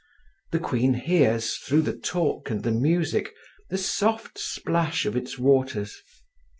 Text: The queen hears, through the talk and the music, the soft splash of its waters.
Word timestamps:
The 0.51 0.57
queen 0.57 0.95
hears, 0.95 1.57
through 1.57 1.83
the 1.83 1.95
talk 1.95 2.49
and 2.49 2.63
the 2.63 2.71
music, 2.71 3.35
the 3.69 3.77
soft 3.77 4.39
splash 4.39 5.05
of 5.05 5.15
its 5.15 5.37
waters. 5.37 6.01